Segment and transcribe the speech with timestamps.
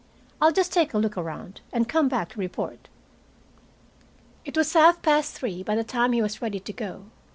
[0.41, 2.87] "I'll just take a look around, and come back to report."
[4.43, 7.05] It was half past three by the time he was ready to go.